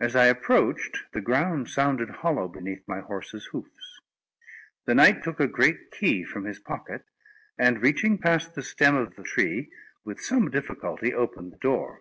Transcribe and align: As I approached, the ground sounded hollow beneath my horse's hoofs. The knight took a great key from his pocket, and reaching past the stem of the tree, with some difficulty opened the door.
As 0.00 0.16
I 0.16 0.28
approached, 0.28 1.00
the 1.12 1.20
ground 1.20 1.68
sounded 1.68 2.08
hollow 2.08 2.48
beneath 2.48 2.82
my 2.88 3.00
horse's 3.00 3.44
hoofs. 3.52 4.00
The 4.86 4.94
knight 4.94 5.22
took 5.22 5.38
a 5.38 5.46
great 5.46 5.90
key 5.90 6.24
from 6.24 6.46
his 6.46 6.58
pocket, 6.58 7.04
and 7.58 7.82
reaching 7.82 8.16
past 8.16 8.54
the 8.54 8.62
stem 8.62 8.94
of 8.96 9.16
the 9.16 9.22
tree, 9.22 9.70
with 10.02 10.22
some 10.22 10.50
difficulty 10.50 11.12
opened 11.12 11.52
the 11.52 11.58
door. 11.58 12.00